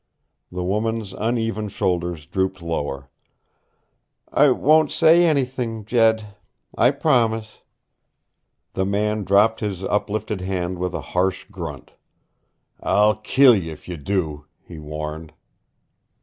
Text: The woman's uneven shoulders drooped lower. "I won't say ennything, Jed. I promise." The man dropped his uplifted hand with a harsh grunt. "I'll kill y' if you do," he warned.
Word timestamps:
The 0.51 0.63
woman's 0.63 1.13
uneven 1.13 1.69
shoulders 1.69 2.25
drooped 2.25 2.63
lower. 2.63 3.11
"I 4.33 4.49
won't 4.49 4.91
say 4.91 5.25
ennything, 5.27 5.85
Jed. 5.85 6.35
I 6.75 6.89
promise." 6.89 7.61
The 8.73 8.83
man 8.87 9.23
dropped 9.23 9.59
his 9.59 9.83
uplifted 9.83 10.41
hand 10.41 10.79
with 10.79 10.95
a 10.95 11.01
harsh 11.13 11.45
grunt. 11.51 11.91
"I'll 12.81 13.15
kill 13.17 13.55
y' 13.55 13.69
if 13.69 13.87
you 13.87 13.95
do," 13.95 14.45
he 14.63 14.79
warned. 14.79 15.33